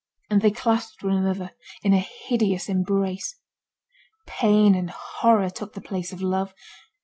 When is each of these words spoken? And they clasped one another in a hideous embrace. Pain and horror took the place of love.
And 0.31 0.41
they 0.41 0.49
clasped 0.49 1.03
one 1.03 1.15
another 1.15 1.51
in 1.83 1.93
a 1.93 1.99
hideous 1.99 2.69
embrace. 2.69 3.35
Pain 4.25 4.73
and 4.73 4.89
horror 4.89 5.51
took 5.51 5.73
the 5.73 5.79
place 5.81 6.11
of 6.11 6.23
love. 6.23 6.55